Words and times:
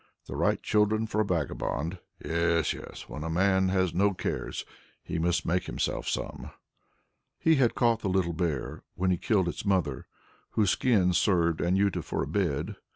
The 0.25 0.35
right 0.35 0.59
children 0.63 1.05
for 1.05 1.21
a 1.21 1.23
vagabond. 1.25 1.99
Yes, 2.25 2.73
yes, 2.73 3.07
when 3.07 3.23
a 3.23 3.29
man 3.29 3.69
has 3.69 3.93
no 3.93 4.15
cares, 4.15 4.65
he 5.03 5.19
must 5.19 5.45
make 5.45 5.65
himself 5.67 6.07
some." 6.07 6.49
He 7.37 7.57
had 7.57 7.75
caught 7.75 7.99
the 7.99 8.09
little 8.09 8.33
bear, 8.33 8.81
when 8.95 9.11
he 9.11 9.17
killed 9.17 9.47
its 9.47 9.63
mother, 9.63 10.07
whose 10.53 10.71
skin 10.71 11.13
served 11.13 11.61
Anjuta 11.61 12.01
for 12.01 12.23
a 12.23 12.27
bed. 12.27 12.77